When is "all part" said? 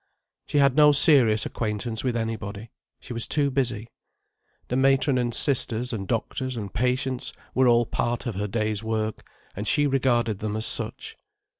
7.67-8.25